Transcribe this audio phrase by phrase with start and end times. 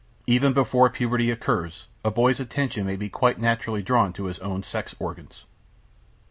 [0.25, 4.63] Even before puberty occurs, a boy's attention may be quite naturally drawn to his own
[4.63, 5.45] sex organs.